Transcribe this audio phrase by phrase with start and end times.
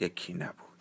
[0.00, 0.71] یکی نبود.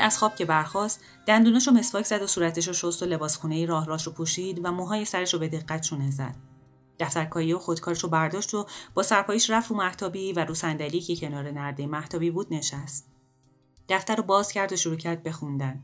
[0.00, 3.66] از خواب که برخاست دندونش رو مسواک زد و صورتش رو شست و لباس خونه
[3.66, 6.36] راه راش رو پوشید و موهای سرش رو به دقت شونه زد.
[6.98, 11.16] دفترکایی و خودکارش رو برداشت و با سرپایش رفت رو محتابی و رو صندلی که
[11.16, 13.06] کنار نرده محتابی بود نشست.
[13.88, 15.82] دفتر رو باز کرد و شروع کرد بخوندن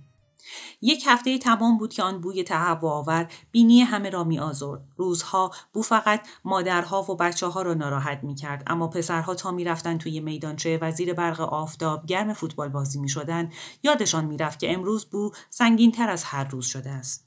[0.81, 4.85] یک هفته تمام بود که آن بوی تهوع آور بینی همه را می آزرد.
[4.97, 9.65] روزها بو فقط مادرها و بچه ها را ناراحت می کرد اما پسرها تا می
[9.65, 13.51] رفتن توی میدانچه وزیر برق آفتاب گرم فوتبال بازی می شدن
[13.83, 17.27] یادشان می رفت که امروز بو سنگین تر از هر روز شده است.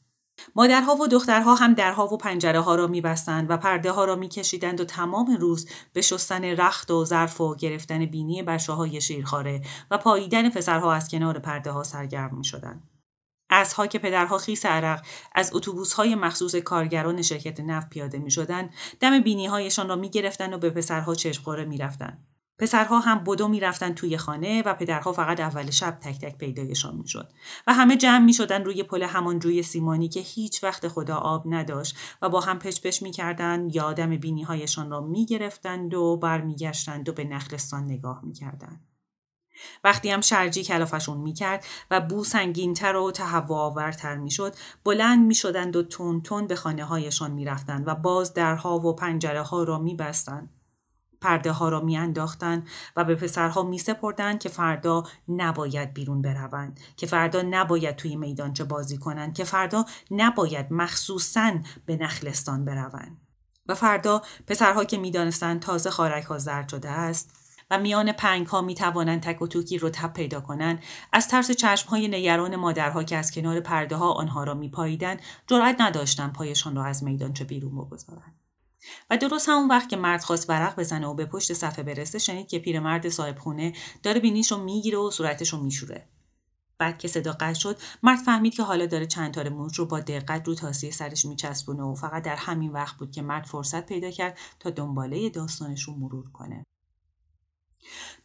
[0.55, 4.15] مادرها و دخترها هم درها و پنجره ها را می بستند و پرده ها را
[4.15, 9.01] می کشیدند و تمام روز به شستن رخت و ظرف و گرفتن بینی بچه های
[9.01, 12.43] شیرخاره و پاییدن پسرها از کنار پرده ها سرگرم می
[13.51, 13.73] شدند.
[13.73, 15.05] ها که پدرها خیس عرق
[15.35, 18.69] از اتوبوس های مخصوص کارگران شرکت نفت پیاده می شدن
[18.99, 22.17] دم بینی هایشان را می گرفتن و به پسرها چشمخوره می رفتن.
[22.59, 26.95] پسرها هم بدو می رفتن توی خانه و پدرها فقط اول شب تک تک پیدایشان
[26.95, 27.31] می شد.
[27.67, 31.43] و همه جمع می شدن روی پل همان جوی سیمانی که هیچ وقت خدا آب
[31.45, 35.93] نداشت و با هم پچ پچ می کردن یا دم بینی هایشان را می گرفتند
[35.93, 38.88] و برمیگشتند و به نخلستان نگاه می کردند.
[39.83, 45.83] وقتی هم شرجی کلافشون می‌کرد و بو سنگینتر و تهوع آورتر می‌شد بلند می‌شدند و
[45.83, 50.49] تون تون به خانه هایشان می‌رفتند و باز درها و پنجره ها را میبستند.
[51.21, 57.07] پرده ها را میانداختند و به پسرها می سپردند که فردا نباید بیرون بروند که
[57.07, 61.51] فردا نباید توی میدانچه بازی کنند که فردا نباید مخصوصا
[61.85, 63.17] به نخلستان بروند.
[63.67, 67.38] و فردا پسرها که می‌دانستند تازه خارک ها زرد شده است
[67.71, 70.83] و میان پنگ ها می توانند تک و توکی رو تب پیدا کنند.
[71.13, 75.17] از ترس چشم های نگران مادرها که از کنار پرده ها آنها را می پاییدن
[75.47, 78.35] جرأت نداشتند پایشان را از میدانچه بیرون بگذارند.
[79.09, 82.47] و درست همون وقت که مرد خواست ورق بزنه و به پشت صفحه برسه شنید
[82.47, 86.09] که پیرمرد صاحب خونه داره بینیش رو می‌گیره و صورتش رو میشوره.
[86.77, 89.99] بعد که صدا قطع شد مرد فهمید که حالا داره چند تار موج رو با
[89.99, 94.11] دقت رو تاسی سرش میچسبونه و فقط در همین وقت بود که مرد فرصت پیدا
[94.11, 96.65] کرد تا دنباله داستانش رو مرور کنه.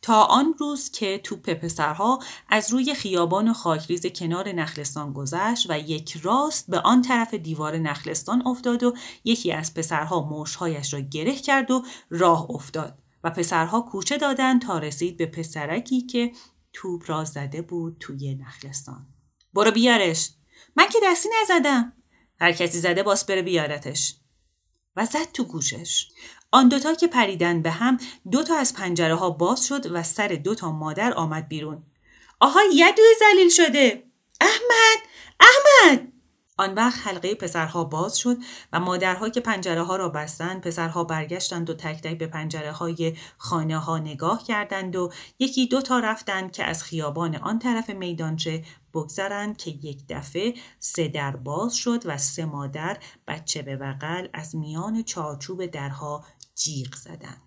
[0.03, 6.17] تا آن روز که توپ پسرها از روی خیابان خاکریز کنار نخلستان گذشت و یک
[6.23, 8.95] راست به آن طرف دیوار نخلستان افتاد و
[9.25, 14.79] یکی از پسرها موشهایش را گره کرد و راه افتاد و پسرها کوچه دادند تا
[14.79, 16.33] رسید به پسرکی که
[16.73, 19.07] توپ را زده بود توی نخلستان.
[19.55, 20.31] برو بیارش.
[20.77, 21.93] من که دستی نزدم.
[22.41, 24.17] هر کسی زده باس بره بیارتش.
[24.97, 26.09] و زد تو گوشش.
[26.55, 27.99] آن دوتا که پریدن به هم
[28.31, 31.83] دوتا از پنجره ها باز شد و سر دوتا مادر آمد بیرون.
[32.41, 34.03] آها یدو زلیل شده.
[34.41, 34.99] احمد!
[35.41, 36.15] احمد!
[36.59, 38.37] آن وقت حلقه پسرها باز شد
[38.73, 43.17] و مادرها که پنجره ها را بستند پسرها برگشتند و تک تک به پنجره های
[43.39, 48.65] خانه ها نگاه کردند و یکی دو تا رفتند که از خیابان آن طرف میدانچه
[48.95, 52.99] بگذرند که یک دفعه سه در باز شد و سه مادر
[53.29, 56.25] بچه به بغل از میان چارچوب درها
[56.55, 57.43] جیغ زدن.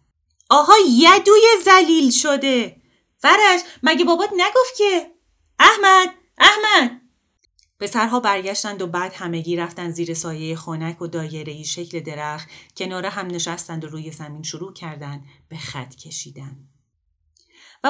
[0.50, 2.82] آها یدوی زلیل شده.
[3.18, 5.12] فرش مگه بابات نگفت که؟
[5.60, 7.02] احمد احمد.
[7.80, 13.28] پسرها برگشتند و بعد همگی رفتن زیر سایه خنک و دایره شکل درخت کنار هم
[13.28, 16.68] نشستند و روی زمین شروع کردند به خط کشیدن.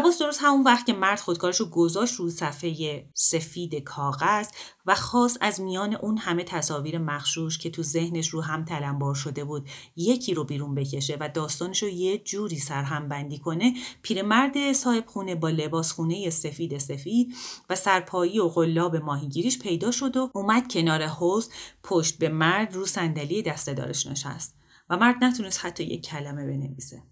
[0.02, 4.48] باز درست همون وقت که مرد خودکارش رو گذاشت رو صفحه سفید کاغذ
[4.86, 9.44] و خواست از میان اون همه تصاویر مخشوش که تو ذهنش رو هم تلمبار شده
[9.44, 15.06] بود یکی رو بیرون بکشه و داستانش رو یه جوری سرهم بندی کنه پیرمرد صاحب
[15.08, 17.36] خونه با لباس خونه سفید سفید
[17.70, 21.50] و سرپایی و غلاب ماهیگیریش پیدا شد و اومد کنار حوز
[21.84, 24.58] پشت به مرد رو صندلی دسته دارش نشست
[24.90, 27.04] و مرد نتونست حتی یک کلمه بنویسه.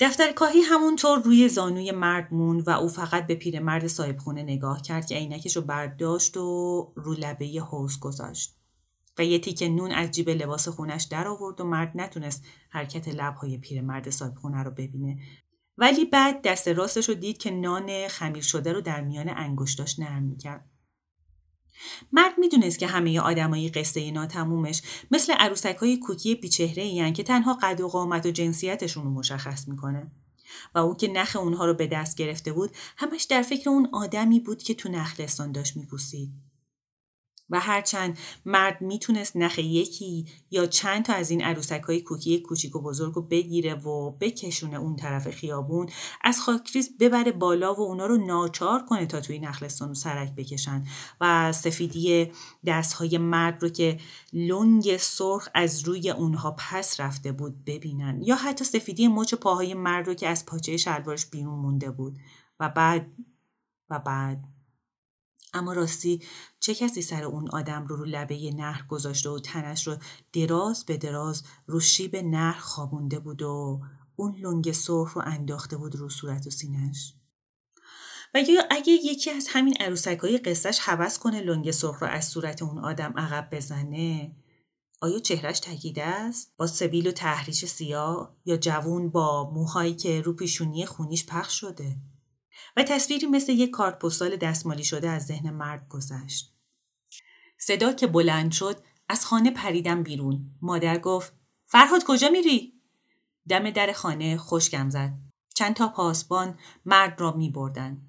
[0.00, 4.82] دفتر کاهی همونطور روی زانوی مرد موند و او فقط به پیرمرد صاحب خونه نگاه
[4.82, 8.56] کرد که عینکش رو برداشت و رو لبه حوز گذاشت.
[9.18, 13.58] و یه تیکه نون از جیب لباس خونش در آورد و مرد نتونست حرکت لبهای
[13.58, 15.18] پیرمرد صاحب خونه رو ببینه
[15.78, 20.22] ولی بعد دست راستش رو دید که نان خمیر شده رو در میان انگشتاش نرم
[20.22, 20.70] می‌کرد
[22.12, 27.58] مرد می‌دونست که همه آدمای قصه ناتمومش مثل عروسک های کوکی بیچهره این که تنها
[27.62, 30.10] قد و قامت و جنسیتشون رو مشخص می‌کنه.
[30.74, 34.40] و اون که نخ اونها رو به دست گرفته بود همش در فکر اون آدمی
[34.40, 36.49] بود که تو نخلستان داشت میپوسید.
[37.50, 42.76] و هرچند مرد می‌تونست نخ یکی یا چند تا از این عروسک های کوکی کوچیک
[42.76, 45.88] و بزرگ رو بگیره و بکشونه اون طرف خیابون
[46.24, 50.84] از خاکریز ببره بالا و اونا رو ناچار کنه تا توی نخلستان رو سرک بکشن.
[51.20, 52.30] و سفیدی
[52.66, 53.98] دست های مرد رو که
[54.32, 58.22] لنگ سرخ از روی اونها پس رفته بود ببینن.
[58.22, 62.18] یا حتی سفیدی مچ پاهای مرد رو که از پاچه شلوارش بیرون مونده بود.
[62.60, 63.06] و بعد
[63.90, 64.59] و بعد.
[65.54, 66.22] اما راستی
[66.60, 69.96] چه کسی سر اون آدم رو رو لبه نهر گذاشته و تنش رو
[70.32, 73.80] دراز به دراز رو شیب نهر خوابونده بود و
[74.16, 77.14] اون لنگ سرخ رو انداخته بود رو صورت و سینش
[78.34, 82.28] و یا اگه یکی از همین عروسک های قصهش حوض کنه لنگ سرخ رو از
[82.28, 84.36] صورت اون آدم عقب بزنه
[85.02, 90.32] آیا چهرش تکیده است؟ با سبیل و تحریش سیاه یا جوون با موهایی که رو
[90.32, 91.96] پیشونی خونیش پخش شده؟
[92.76, 96.54] و تصویری مثل یک کارت پستال دستمالی شده از ذهن مرد گذشت.
[97.58, 98.76] صدا که بلند شد
[99.08, 100.50] از خانه پریدم بیرون.
[100.62, 101.32] مادر گفت
[101.66, 102.72] فرهاد کجا میری؟
[103.48, 105.12] دم در خانه خشکم زد.
[105.54, 108.02] چند تا پاسبان مرد را می بردن.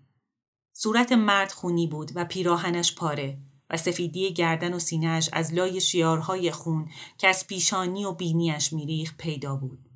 [0.73, 3.37] صورت مرد خونی بود و پیراهنش پاره
[3.69, 9.13] و سفیدی گردن و سینهش از لای شیارهای خون که از پیشانی و بینیش میریخ
[9.17, 9.89] پیدا بود.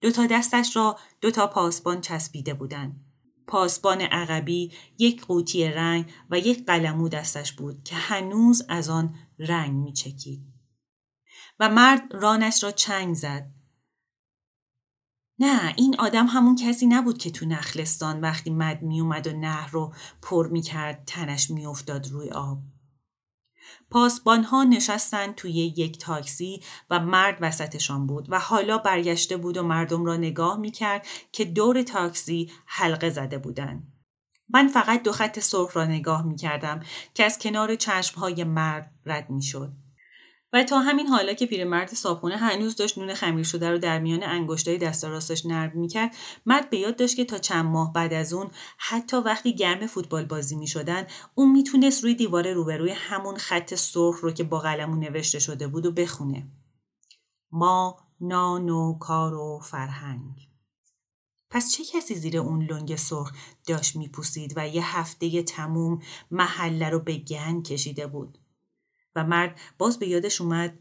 [0.00, 3.09] دو تا دستش را دو تا پاسبان چسبیده بودند.
[3.50, 9.72] پاسبان عقبی یک قوطی رنگ و یک قلمو دستش بود که هنوز از آن رنگ
[9.72, 10.42] می چکید.
[11.60, 13.50] و مرد رانش را چنگ زد.
[15.38, 19.70] نه این آدم همون کسی نبود که تو نخلستان وقتی مد می اومد و نهر
[19.70, 22.58] رو پر می کرد تنش می افتاد روی آب.
[23.90, 29.62] پاسبان ها نشستن توی یک تاکسی و مرد وسطشان بود و حالا برگشته بود و
[29.62, 33.92] مردم را نگاه می کرد که دور تاکسی حلقه زده بودند.
[34.48, 36.80] من فقط دو خط سرخ را نگاه می کردم
[37.14, 39.72] که از کنار چشم های مرد رد می شد.
[40.52, 44.22] و تا همین حالا که پیرمرد صابخونه هنوز داشت نون خمیر شده رو در میان
[44.22, 46.16] انگشتای دست راستش نرم می‌کرد
[46.46, 50.24] مرد به یاد داشت که تا چند ماه بعد از اون حتی وقتی گرم فوتبال
[50.24, 55.38] بازی می‌شدن اون می‌تونست روی دیوار روبروی همون خط سرخ رو که با قلمون نوشته
[55.38, 56.46] شده بود و بخونه.
[57.52, 60.50] ما نان و کار و فرهنگ.
[61.50, 63.32] پس چه کسی زیر اون لنگ سرخ
[63.66, 68.38] داشت میپوسید و یه هفته تموم محله رو به گن کشیده بود؟
[69.16, 70.78] و مرد باز به یادش اومد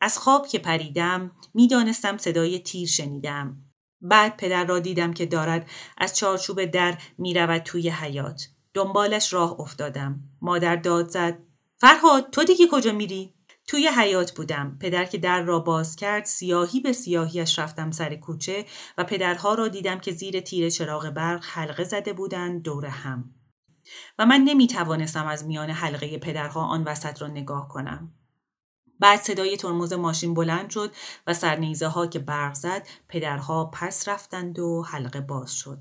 [0.00, 3.56] از خواب که پریدم می‌دانستم صدای تیر شنیدم.
[4.00, 10.20] بعد پدر را دیدم که دارد از چارچوب در می‌رود توی حیات دنبالش راه افتادم.
[10.40, 11.38] مادر داد زد
[11.76, 13.34] فرهاد تو دیگه کجا میری؟
[13.66, 14.78] توی حیات بودم.
[14.80, 18.64] پدر که در را باز کرد سیاهی به سیاهیش رفتم سر کوچه
[18.98, 23.34] و پدرها را دیدم که زیر تیر چراغ برق حلقه زده بودند دور هم.
[24.18, 28.14] و من نمی توانستم از میان حلقه پدرها آن وسط را نگاه کنم.
[29.00, 30.94] بعد صدای ترمز ماشین بلند شد
[31.26, 35.78] و سرنیزه ها که برق زد پدرها پس رفتند و حلقه باز شد.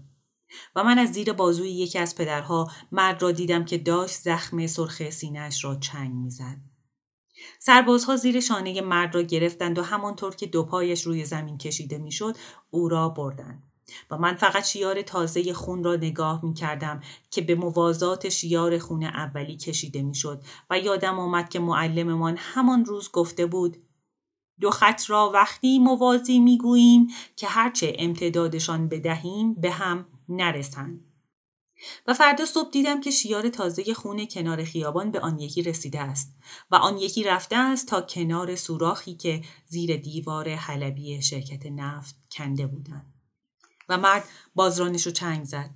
[0.76, 5.10] و من از زیر بازوی یکی از پدرها مرد را دیدم که داشت زخم سرخ
[5.10, 6.58] سینهش را چنگ می‌زد.
[7.60, 12.38] سربازها زیر شانه مرد را گرفتند و همانطور که دو پایش روی زمین کشیده می‌شد
[12.70, 13.67] او را بردند.
[14.12, 17.02] و من فقط شیار تازه خون را نگاه می کردم
[17.32, 22.86] که به موازات شیار خون اولی کشیده می شد و یادم آمد که معلممان همان
[22.86, 23.78] روز گفته بود
[24.60, 31.04] دو خط را وقتی موازی می گوییم که هرچه امتدادشان بدهیم به هم نرسند.
[32.08, 36.36] و فردا صبح دیدم که شیار تازه خون کنار خیابان به آن یکی رسیده است
[36.72, 42.68] و آن یکی رفته است تا کنار سوراخی که زیر دیوار حلبی شرکت نفت کنده
[42.68, 43.17] بودند.
[43.90, 44.24] و مرد
[44.56, 45.70] بازرانش رو چنگ زد.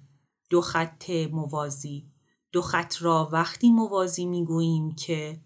[0.50, 2.12] دو خط موازی.
[2.52, 5.42] دو خط را وقتی موازی می‌گوییم که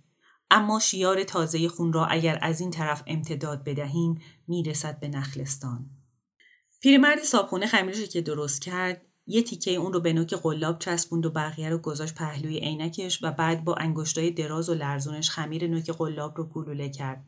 [0.52, 5.90] اما شیار تازه خون را اگر از این طرف امتداد بدهیم می‌رسد به نخلستان.
[6.82, 11.30] پیرمرد صابخونه خمیرش که درست کرد یه تیکه اون رو به نوک قلاب چسبوند و
[11.30, 16.38] بقیه رو گذاشت پهلوی عینکش و بعد با انگشتای دراز و لرزونش خمیر نوک قلاب
[16.38, 17.26] رو گلوله کرد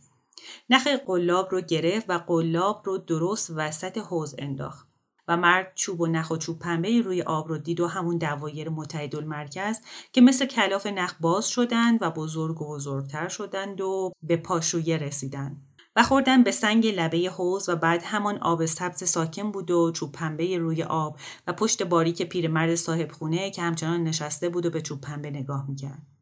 [0.70, 4.87] نخ قلاب رو گرفت و قلاب رو درست وسط حوز انداخت
[5.27, 8.69] و مرد چوب و نخ و چوب پنبه روی آب رو دید و همون دوایر
[8.69, 9.79] متحد مرکز
[10.13, 15.67] که مثل کلاف نخ باز شدند و بزرگ و بزرگتر شدند و به پاشویه رسیدند.
[15.96, 20.12] و خوردن به سنگ لبه حوز و بعد همان آب سبز ساکن بود و چوب
[20.12, 21.17] پنبه روی آب
[21.48, 25.65] و پشت باریک پیرمرد صاحب خونه که همچنان نشسته بود و به چوب پنبه نگاه
[25.69, 26.17] می‌کرد.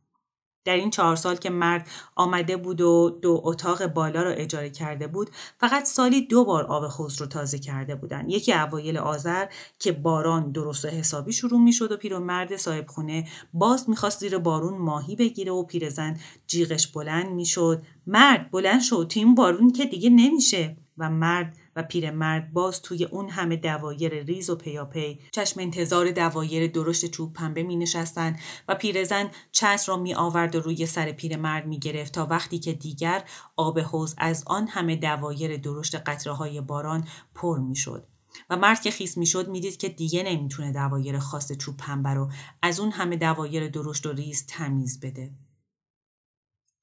[0.66, 5.08] در این چهار سال که مرد آمده بود و دو اتاق بالا را اجاره کرده
[5.08, 5.30] بود
[5.60, 8.30] فقط سالی دو بار آب حوض رو تازه کرده بودند.
[8.30, 9.46] یکی اوایل آذر
[9.80, 14.78] که باران درست و حسابی شروع می‌شد و پیرمرد صاحب خونه باز می‌خواست زیر بارون
[14.78, 17.82] ماهی بگیره و پیرزن جیغش بلند می‌شد.
[18.08, 20.78] مرد بلند شد تیم بارون که دیگه نمیشه.
[20.98, 26.72] و مرد و پیرمرد باز توی اون همه دوایر ریز و پیاپی چشم انتظار دوایر
[26.72, 28.36] درشت چوب پنبه می نشستن
[28.68, 32.74] و پیرزن چتر را می آورد و روی سر پیرمرد می گرفت تا وقتی که
[32.74, 33.24] دیگر
[33.56, 38.08] آب حوز از آن همه دوایر درشت قطره های باران پر می شد.
[38.50, 42.80] و مرد که خیس می‌شد می‌دید که دیگه نمی‌تونه دوایر خاص چوب پنبه رو از
[42.80, 45.32] اون همه دوایر درشت و ریز تمیز بده.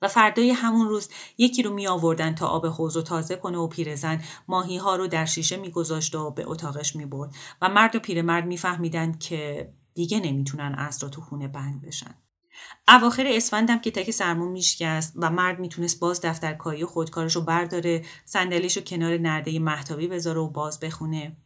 [0.03, 3.67] و فردای همون روز یکی رو می آوردن تا آب حوض رو تازه کنه و
[3.67, 7.99] پیرزن ماهی ها رو در شیشه میگذاشت و به اتاقش می برد و مرد و
[7.99, 12.15] پیرمرد میفهمیدند که دیگه نمی‌تونن اسرا تو خونه بند بشن.
[12.89, 18.05] اواخر اسفندم که تک سرمون میشکست و مرد می‌تونست باز دفترکاری و خودکارش رو برداره
[18.25, 21.37] صندلیش رو کنار نرده محتابی بذاره و باز بخونه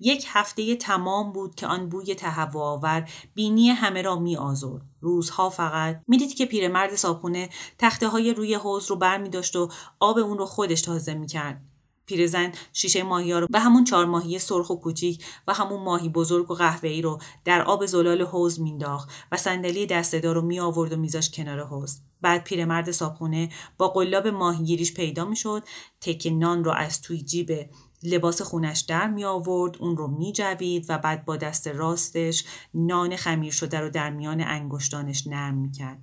[0.00, 3.04] یک هفته تمام بود که آن بوی تهوع
[3.34, 4.82] بینی همه را می آزرد.
[5.00, 9.68] روزها فقط می‌دید که پیرمرد صابخونه تخته های روی حوز رو بر می داشت و
[10.00, 11.64] آب اون رو خودش تازه می کرد.
[12.06, 16.08] پیرزن شیشه ماهی ها رو به همون چهار ماهی سرخ و کوچیک و همون ماهی
[16.08, 20.92] بزرگ و قهوه‌ای رو در آب زلال حوز مینداخت و صندلی دستهدار رو می آورد
[20.92, 21.98] و میذاش کنار حوز.
[22.20, 25.62] بعد پیرمرد صابخونه با قلاب ماهیگیریش پیدا می‌شد
[26.00, 27.50] تک نان رو از توی جیب
[28.02, 33.16] لباس خونش در می آورد اون رو می جوید و بعد با دست راستش نان
[33.16, 36.02] خمیر شده رو در میان انگشتانش نرم می کرد.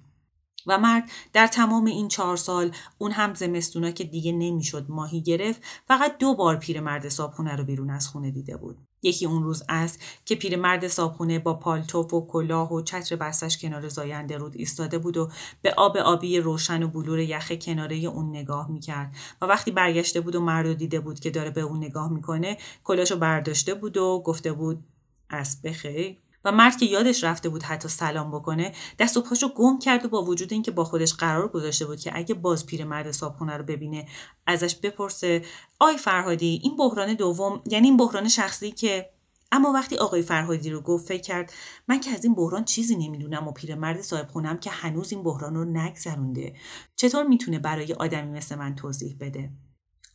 [0.67, 5.61] و مرد در تمام این چهار سال اون هم زمستونا که دیگه نمی‌شد ماهی گرفت
[5.87, 9.99] فقط دو بار پیرمرد صابخونه رو بیرون از خونه دیده بود یکی اون روز است
[10.25, 15.17] که پیرمرد صابخونه با پالتوف و کلاه و چتر بستش کنار زاینده رود ایستاده بود
[15.17, 15.29] و
[15.61, 20.35] به آب آبی روشن و بلور یخ کناره اون نگاه می‌کرد و وقتی برگشته بود
[20.35, 24.51] و مرد دیده بود که داره به اون نگاه می‌کنه کلاشو برداشته بود و گفته
[24.51, 24.83] بود
[25.29, 26.17] از بخیر.
[26.47, 30.09] و مرد که یادش رفته بود حتی سلام بکنه دست و پاشو گم کرد و
[30.09, 34.07] با وجود اینکه با خودش قرار گذاشته بود که اگه باز پیرمرد صابخونه رو ببینه
[34.45, 35.41] ازش بپرسه.
[35.79, 39.09] آی فرهادی این بحران دوم یعنی این بحران شخصی که
[39.51, 41.53] اما وقتی آقای فرهادی رو گفت فکر کرد
[41.87, 45.55] من که از این بحران چیزی نمی‌دونم و پیرمرد صاحب خونم که هنوز این بحران
[45.55, 46.55] رو نگذرونده.
[46.95, 49.49] چطور می‌تونه برای آدمی مثل من توضیح بده؟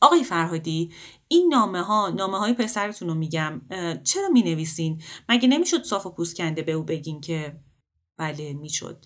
[0.03, 0.93] آقای فرهادی
[1.29, 3.61] این نامه ها نامه های پسرتون رو میگم
[4.05, 7.61] چرا می نویسین؟ مگه نمی‌شد صاف و پوست کنده به او بگین که
[8.17, 9.05] بله می‌شد.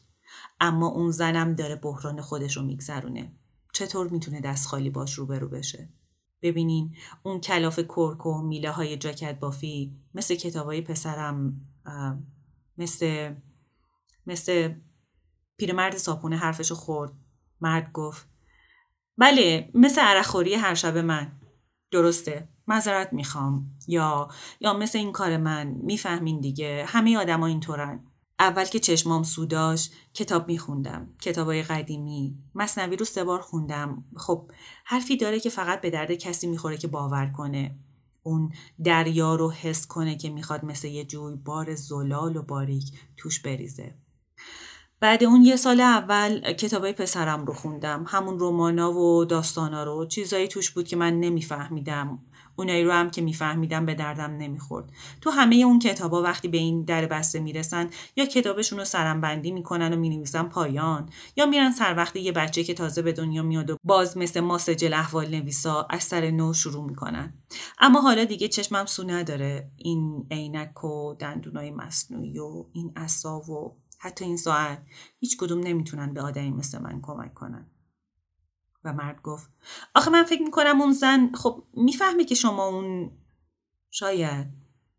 [0.60, 3.32] اما اون زنم داره بحران خودش رو میگذرونه.
[3.72, 5.92] چطور می‌تونه دست خالی باش روبرو بشه؟
[6.42, 11.60] ببینین اون کلاف کرک و میله های جاکت بافی مثل کتاب های پسرم
[12.78, 13.34] مثل
[14.26, 14.74] مثل
[15.56, 17.12] پیرمرد صاپونه حرفشو خورد.
[17.60, 18.35] مرد گفت
[19.18, 21.32] بله مثل عرخوری هر شب من.
[21.90, 22.48] درسته.
[22.68, 23.66] معذرت می‌خوام.
[23.88, 24.28] یا
[24.60, 25.66] یا مثل این کار من.
[25.66, 26.84] می‌فهمین دیگه.
[26.88, 28.04] همه آدما اینطورن.
[28.38, 31.08] اول که چشمام سوداش کتاب میخوندم.
[31.20, 32.38] کتابای قدیمی.
[32.54, 34.04] مصنوی رو سه بار خوندم.
[34.16, 34.50] خب
[34.84, 37.78] حرفی داره که فقط به درد کسی می‌خوره که باور کنه.
[38.22, 38.52] اون
[38.84, 43.94] دریا رو حس کنه که می‌خواد مثل یه جوی بار زلال و باریک توش بریزه.
[45.00, 48.04] بعد اون یه سال اول کتابای پسرم رو خوندم.
[48.08, 50.06] همون رومانا و داستانا رو.
[50.06, 52.18] چیزایی توش بود که من نمیفهمیدم.
[52.58, 54.92] اونایی رو هم که میفهمیدم به دردم نمی‌خورد.
[55.20, 59.52] تو همه اون کتابا وقتی به این در بسته می‌رسن یا کتابشون رو سرم بندی
[59.52, 63.70] می‌کنن و می‌نویسن پایان یا میرن سر وقتی یه بچه که تازه به دنیا میاد
[63.70, 67.34] و باز مثل ما سجل احوال نویسا از سر نو شروع می‌کنن.
[67.78, 69.70] اما حالا دیگه چشمم سو نداره.
[69.76, 74.86] این عینک و دندونای مصنوعی و این عصا و حتی این ساعت
[75.18, 77.70] هیچ کدوم نمی‌تونن به آدمی مثل من کمک کنن.
[78.84, 79.50] و مرد گفت
[79.94, 83.10] آخه من فکر می‌کنم اون زن خب می‌فهمه که شما اون
[83.90, 84.46] شاید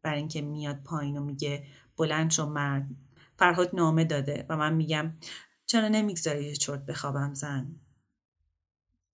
[0.02, 2.88] بر اینکه میاد پایین و میگه بلند شو مرد
[3.38, 5.14] فرهاد نامه داده و من میگم
[5.66, 7.76] چرا نمی‌گذاری چرت بخوابم زن؟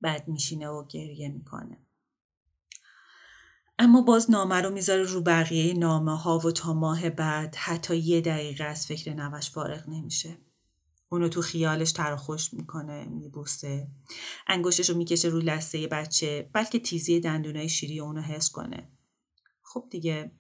[0.02, 1.78] بعد میشینه و گریه می‌کنه.
[3.80, 8.22] اما باز نامه رو می‌ذاره رو بقیه نامه ها و تا ماه بعد حتی یه
[8.22, 10.38] دقیقه از فکر نوش فارغ نمیشه.
[11.10, 13.88] اونو تو خیالش تر خوش می‌کنه میبوسه.
[14.48, 18.92] انگشتش رو می‌کشه رو لسه بچه بلکه تیزی دندونای شیری اونو حس کنه.
[19.64, 20.32] خب دیگه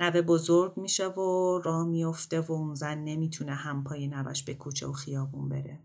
[0.00, 4.92] نوه بزرگ میشه و راه میفته و اون زن نمی‌تونه همپای نوش به کوچه و
[4.92, 5.84] خیابون بره.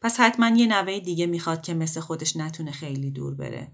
[0.00, 3.72] پس حتما یه نوه دیگه می‌خواد که مثل خودش نتونه خیلی دور بره.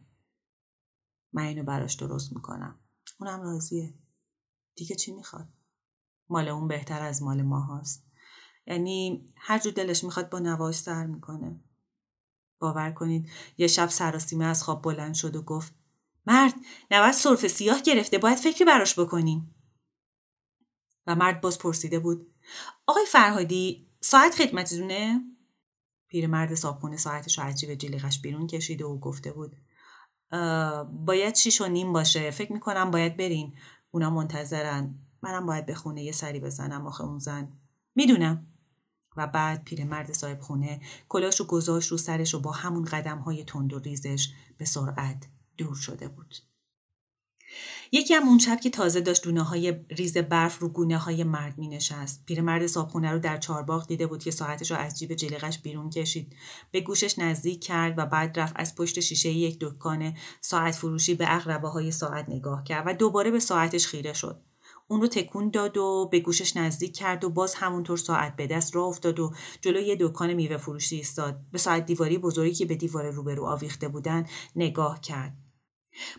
[1.33, 2.81] من اینو براش درست می‌کنم.
[3.21, 3.95] اونم راضیه.
[4.75, 5.49] دیگه چی می‌خواد؟
[6.29, 8.07] مال اون بهتر از مال ما هاست.
[8.67, 11.61] یعنی هر جور دلش می‌خواد با نواش سر می‌کنه.
[12.59, 15.75] باور کنید یه شب سراسیمه از خواب بلند شد و گفت
[16.27, 16.55] مرد
[16.91, 19.55] نوت صرف سیاه گرفته باید فکری براش بکنیم.
[21.07, 22.35] و مرد باز پرسیده بود
[22.87, 25.21] آقای فرهادی ساعت خدمتتونه؟
[26.09, 29.57] پیرمرد صابخونه ساعتش رو عجیب جلیقش بیرون کشیده و گفته بود
[31.07, 32.31] باید شیش و نیم باشه.
[32.31, 33.55] فکر می‌کنم باید برین.
[33.91, 34.95] اونا منتظرن.
[35.23, 36.87] منم باید به خونه یه سری بزنم.
[36.87, 37.53] آخه اون زن.
[37.95, 38.47] می‌دونم.
[39.17, 43.45] و بعد پیرمرد صاحب خونه کلاش رو گذاشت رو سرش و با همون قدم های
[43.45, 46.35] تند و ریزش به سرعت دور شده بود.
[47.93, 51.59] یکی هم اون شب که تازه داشت دونه های ریز برف رو گونه های مرد
[51.59, 52.23] می نشست.
[52.27, 56.37] پیرمرد صابخونه رو در چارباغ دیده بود که ساعتش رو از جیب جلیقش بیرون کشید.
[56.71, 61.35] به گوشش نزدیک کرد و بعد رفت از پشت شیشه یک دکان ساعت فروشی به
[61.35, 64.41] اقربه های ساعت نگاه کرد و دوباره به ساعتش خیره شد.
[64.89, 68.77] اون رو تکون داد و به گوشش نزدیک کرد و باز همونطور ساعت به دست
[68.77, 72.75] راه افتاد و جلوی یه دکان میوه فروشی ایستاد به ساعت دیواری بزرگی که به
[72.75, 74.27] دیوار روبرو آویخته بودن
[74.57, 75.37] نگاه کرد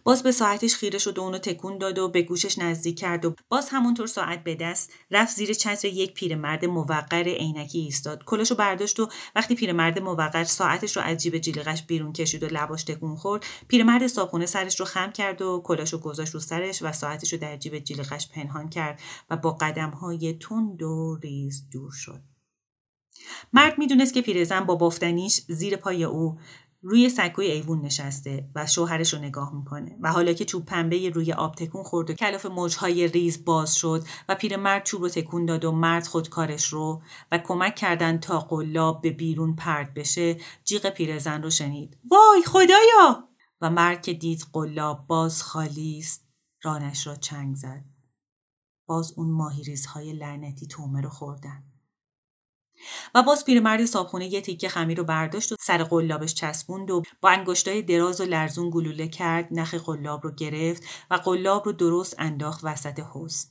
[0.03, 3.35] باز به ساعتش خیره شد و اونو تکون داد و به گوشش نزدیک کرد و
[3.49, 8.23] باز همونطور ساعت به دست رفت زیر چتر یک پیرمرد موقر عینکی ایستاد.
[8.23, 12.83] کلاشو برداشت و وقتی پیرمرد موقر ساعتش رو از جیب جلیقش بیرون کشید و لباش
[12.83, 17.33] تکون خورد پیرمرد صابخونه سرش رو خم کرد و کلاشو گذاشت رو سرش و ساعتش
[17.33, 18.99] رو در جیب جلیقش پنهان کرد
[19.29, 22.21] و با قدم های تند و ریز دور شد.
[23.53, 26.39] مرد می‌دونست که پیرزن با بافتنیش زیر پای او
[26.83, 31.33] روی سکوی ایوون نشسته و شوهرش رو نگاه می‌کنه و حالا که چوب پنبه روی
[31.33, 35.65] آب تکون خورد و کلاف موجهای ریز باز شد و پیرمرد چوب رو تکون داد
[35.65, 37.01] و مرد خودکارش رو
[37.31, 41.97] و کمک کردن تا قلاب به بیرون پرد بشه جیغ پیرزن رو شنید.
[42.11, 43.27] وای خدایا!
[43.61, 46.27] و مرد که دید قلاب باز خالی است
[46.63, 47.85] رانش را چنگ زد.
[48.87, 51.70] باز اون ماهی ریزهای لعنتی تومه رو خوردن.
[53.15, 57.29] و باز پیرمرد صابخونه یه تیکه خمیر رو برداشت و سر قلابش چسبوند و با
[57.29, 62.63] انگشتای دراز و لرزون گلوله کرد نخ قلاب رو گرفت و قلاب رو درست انداخت
[62.63, 63.47] وسط حوز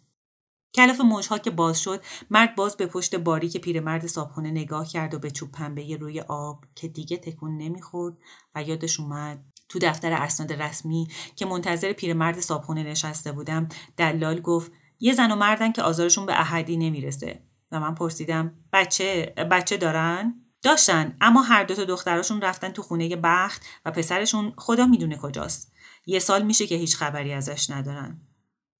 [0.74, 5.14] کلف موجها که باز شد مرد باز به پشت باری که پیرمرد صابخونه نگاه کرد
[5.14, 8.16] و به چوب پنبه روی آب که دیگه تکون نمی‌خورد
[8.54, 14.72] و یادش اومد تو دفتر اسناد رسمی که منتظر پیرمرد صابخونه نشسته بودم دلال گفت
[15.00, 17.49] یه زن و مردن که آزارشون به احدی نمی‌رسه.
[17.72, 23.16] و من پرسیدم بچه بچه دارن؟ داشتن اما هر دو تا دختراشون رفتن تو خونه
[23.16, 25.72] بخت و پسرشون خدا می‌دونه کجاست.
[26.06, 28.20] یه سال میشه که هیچ خبری ازش ندارن.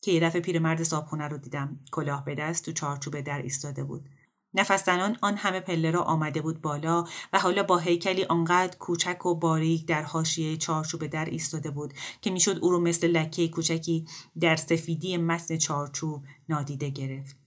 [0.03, 1.81] که یه دفعه پیرمرد صابخونه رو دیدم.
[1.93, 4.09] کلاه به دست تو چارچوب در ایستاده بود.
[4.55, 9.27] نفس زنان آن همه پله را آمده بود بالا و حالا با هیکلی آنقدر کوچک
[9.27, 14.07] و باریک در حاشیه چارچوب در ایستاده بود که می‌شد او رو مثل لکه کوچکی
[14.41, 17.40] در سفیدی متن چارچوب نادیده گرفت.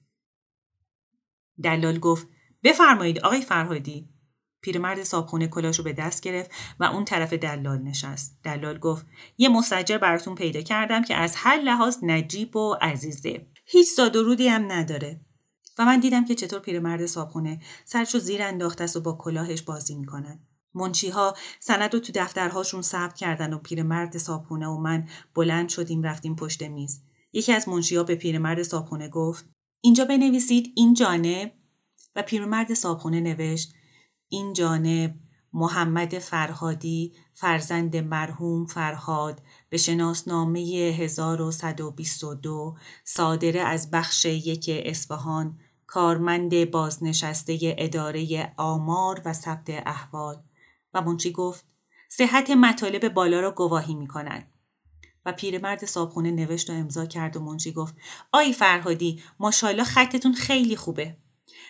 [1.64, 2.28] دلال گفت
[2.64, 4.10] بفرمایید آقای فرهادی.
[4.62, 8.40] پیرمرد صابخونه کلاشو به دست گرفت و اون طرف دلال نشست.
[8.44, 9.06] دلال گفت
[9.38, 13.48] یه مستجر براتون پیدا کردم که از هر لحاظ نجیب و عزیزه.
[13.66, 15.22] هیچ زاد و هم نداره.
[15.80, 19.96] و من دیدم که چطور پیرمرد صابخونه سرشو زیر انداخته است و با کلاهش بازی
[19.96, 20.40] می‌کنن.
[20.74, 26.04] منچی ها سند رو تو دفترهاشون ثبت کردن و پیرمرد صابخونه و من بلند شدیم
[26.04, 27.02] رفتیم پشت میز.
[27.34, 29.50] یکی از منشی ها به پیرمرد صابخونه گفت
[29.86, 31.52] اینجا بنویسید این جانب
[32.16, 33.74] و پیرمرد صابخونه نوشت
[34.30, 35.16] این جانب
[35.54, 47.76] محمد فرهادی فرزند مرحوم فرهاد به شناسنامه 1122 صادره از بخش یک اصفهان کارمند بازنشسته
[47.78, 50.44] اداره آمار و ثبت احوال
[50.94, 51.66] و منچی گفت
[52.10, 54.53] صحت مطالب بالا را گواهی می کند.
[55.26, 57.96] و پیرمرد صابخونه نوشت و امضا کرد و منشی گفت
[58.32, 61.18] آی فرهادی ماشاءالله خطتون خیلی خوبه.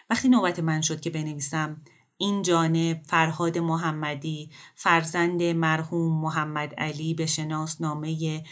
[0.09, 1.81] وقتی نوبت من شد که بنویسم
[2.17, 8.43] این جانب فرهاد محمدی فرزند مرحوم محمد علی به شناسنامه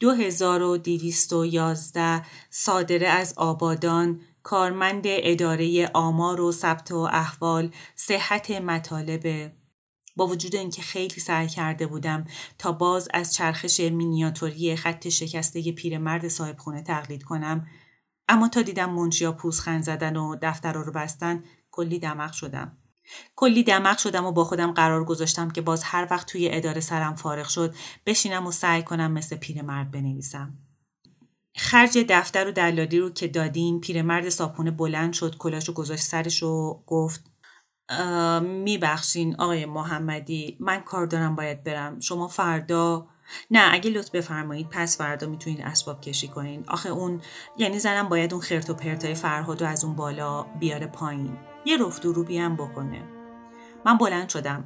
[0.00, 9.52] 2211 صادره از آبادان کارمند اداره آمار و ثبت و احوال صحت مطالب
[10.18, 12.24] با وجود اینکه خیلی سعی کرده بودم
[12.58, 17.66] تا باز از چرخش مینیاتوری خط شکسته پیرمرد صاحب خونه تقلید کنم
[18.28, 22.78] اما تا دیدم منشیا پوزخند زدن و دفتر رو بستن کلی دمق شدم.
[23.36, 27.14] کلی دمق شدم و با خودم قرار گذاشتم که باز هر وقت توی اداره سرم
[27.14, 27.74] فارغ شد
[28.06, 30.54] بشینم و سعی کنم مثل پیرمرد بنویسم.
[31.56, 36.82] خرج دفتر و دلالی رو که دادیم پیرمرد صاپونه بلند شد کلاشو گذاشت سرش و
[36.86, 37.27] گفت
[38.40, 40.56] میبخشین آقای محمدی.
[40.60, 42.00] من کار دارم باید برم.
[42.00, 43.06] شما فردا
[43.50, 46.64] نه اگه لطف بفرمایید پس فردا می‌تونین اسباب کشی کنین.
[46.68, 47.20] آخه اون
[47.56, 51.38] یعنی زنم باید اون خرت و پرتای فرهاد از اون بالا بیاره پایین.
[51.64, 53.02] یه رفت و روبی هم بکنه.
[53.84, 54.64] من بلند شدم.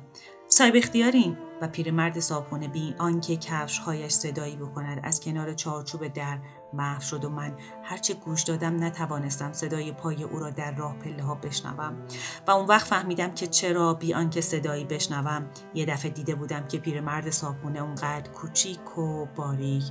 [0.49, 6.39] صاحب اختیارین؟ و پیرمرد صاحبونه بی آنکه کفش هایش صدایی بکند از کنار چارچوب در
[6.73, 11.23] محو شد و من هرچه گوش دادم نتوانستم صدای پای او را در راه پله
[11.23, 12.07] ها بشنوم
[12.47, 16.79] و اون وقت فهمیدم که چرا بی آنکه صدایی بشنوم یه دفعه دیده بودم که
[16.79, 19.85] پیرمرد صاحبونه اونقدر کوچیک و باریک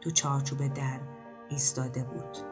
[0.00, 1.00] تو چارچوب در
[1.50, 2.51] ایستاده بود.